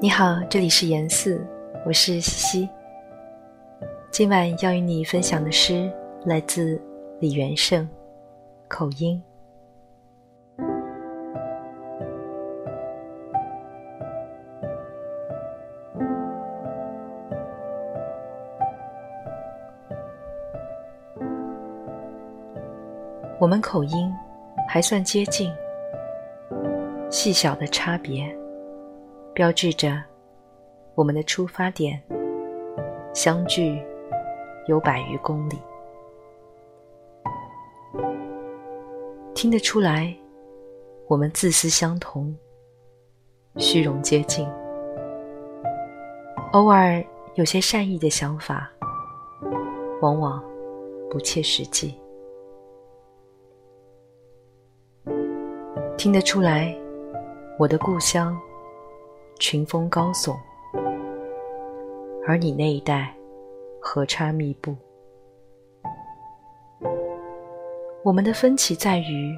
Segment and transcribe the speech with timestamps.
[0.00, 1.44] 你好，这里是严四，
[1.84, 2.68] 我是西西。
[4.12, 5.92] 今晚要与你分享的诗
[6.24, 6.80] 来自
[7.18, 7.84] 李元胜，
[8.68, 9.20] 《口音》。
[23.40, 24.14] 我们口音
[24.68, 25.52] 还算接近，
[27.10, 28.24] 细小的差别
[29.38, 30.02] 标志着
[30.96, 32.02] 我们的出发点
[33.14, 33.80] 相距
[34.66, 35.56] 有百余公里。
[39.36, 40.12] 听得出来，
[41.06, 42.36] 我们自私相同，
[43.58, 44.44] 虚荣接近，
[46.50, 47.00] 偶尔
[47.36, 48.68] 有些善意的想法，
[50.00, 50.42] 往往
[51.08, 51.94] 不切实际。
[55.96, 56.76] 听得出来，
[57.56, 58.36] 我的故乡
[59.38, 60.36] 群峰高耸，
[62.26, 63.14] 而你那一带
[63.80, 64.76] 河川密布。
[68.04, 69.34] 我们的分歧在于，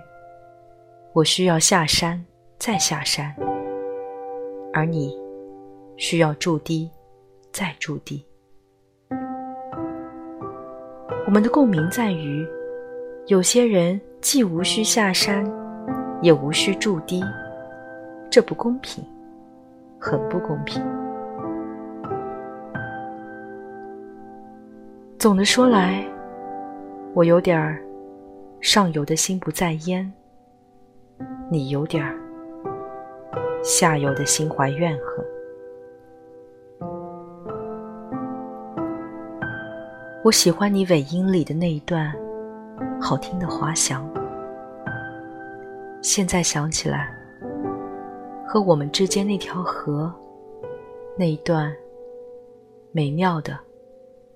[1.13, 2.25] 我需要下山
[2.59, 3.35] 再下山，
[4.73, 5.17] 而你
[5.97, 6.91] 需要筑堤
[7.53, 8.25] 再筑堤。
[11.27, 12.47] 我们的共鸣在于，
[13.27, 15.45] 有些人既无需下山。
[16.23, 17.25] 也无需筑堤，
[18.31, 19.03] 这不公平，
[20.01, 20.83] 很不公平。
[25.19, 26.03] 总的说来，
[27.13, 27.79] 我有点儿
[28.63, 30.11] 上游的心不在焉，
[31.51, 32.19] 你有点儿
[33.63, 35.27] 下游的心怀怨恨。
[40.25, 42.11] 我喜欢你尾音里的那一段
[43.01, 44.09] 好听的滑翔。
[46.03, 47.15] 现在想起来，
[48.53, 50.13] 和我们之间那条河，
[51.17, 51.73] 那一段
[52.91, 53.57] 美妙的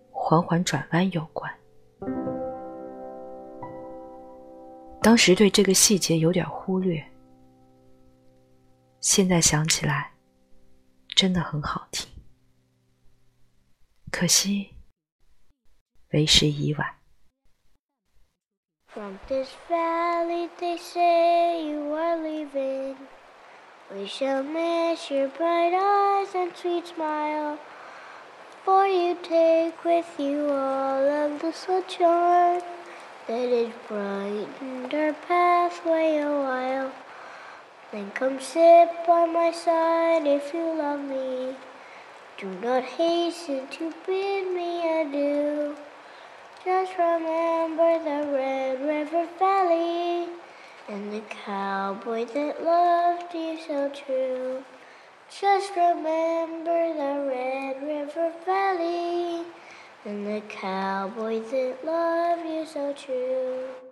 [0.08, 1.52] 缓缓转弯有关。
[5.02, 7.04] 当时对这个细节有点忽略，
[9.00, 10.12] 现在想起来，
[11.16, 12.08] 真的很好听。
[14.12, 14.68] 可惜，
[16.12, 16.86] 为时已晚。
[18.86, 21.73] From this valley they say you.
[23.92, 27.58] We shall miss your bright eyes and sweet smile.
[28.64, 32.62] For you take with you all of the sunshine
[33.28, 36.92] that has brightened our pathway a while.
[37.92, 41.54] Then come sit by my side if you love me.
[42.38, 45.76] Do not hasten to bid me adieu.
[46.64, 50.28] Just remember the Red River Valley
[50.94, 54.62] and the cowboy that loved you so true.
[55.28, 59.42] Just remember the Red River Valley
[60.04, 63.83] and the cowboy that loved you so true.